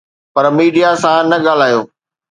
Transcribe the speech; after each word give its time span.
پر 0.33 0.45
media 0.57 0.89
سان 1.01 1.21
نه 1.31 1.37
ڳالهايو 1.45 1.81